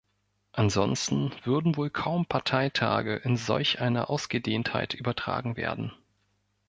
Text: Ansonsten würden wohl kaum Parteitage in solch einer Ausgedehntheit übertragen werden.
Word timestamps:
Ansonsten 0.53 1.31
würden 1.43 1.77
wohl 1.77 1.91
kaum 1.91 2.25
Parteitage 2.25 3.17
in 3.17 3.37
solch 3.37 3.79
einer 3.81 4.09
Ausgedehntheit 4.09 4.95
übertragen 4.95 5.57
werden. 5.57 5.91